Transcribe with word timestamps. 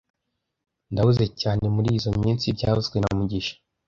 Ndahuze 0.91 1.25
cyane 1.41 1.63
murizoi 1.73 2.21
minsi 2.23 2.45
byavuzwe 2.57 2.97
na 2.99 3.11
mugisha 3.17 3.55